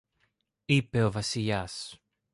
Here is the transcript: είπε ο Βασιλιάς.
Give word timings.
είπε 0.65 1.03
ο 1.03 1.11
Βασιλιάς. 1.11 1.99